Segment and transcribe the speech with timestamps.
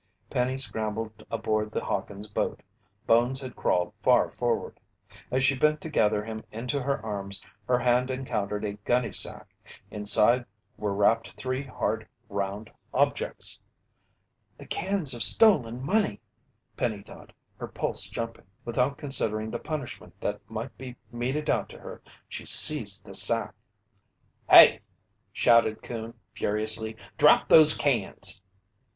[0.31, 2.63] Penny scrambled aboard the Hawkins' boat.
[3.05, 4.79] Bones had crawled far forward.
[5.29, 9.53] As she bent to gather him into her arms, her hand encountered a gunny sack.
[9.91, 10.43] Inside
[10.75, 13.59] were wrapped three hard, round objects.
[14.57, 16.19] "The cans of stolen money!"
[16.75, 18.45] Penny thought, her pulse jumping.
[18.65, 23.53] Without considering the punishment that might be meted out to her, she seized the sack.
[24.49, 24.79] "Hey!"
[25.31, 26.97] shouted Coon furiously.
[27.19, 28.41] "Drop those cans!"